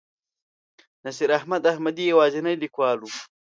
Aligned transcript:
نصیر 1.05 1.29
احمد 1.37 1.63
احمدي 1.71 2.03
یوازینی 2.11 2.55
لیکوال 2.63 2.99
و. 3.01 3.07